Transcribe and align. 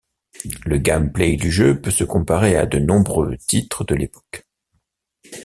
Le 0.65 0.79
gameplay 0.79 1.35
du 1.37 1.51
jeu 1.51 1.79
peut 1.79 1.91
se 1.91 2.03
comparer 2.03 2.55
à 2.55 2.65
de 2.65 2.79
nombreux 2.79 3.37
titres 3.37 3.83
de 3.83 3.93
l'époque. 3.93 4.47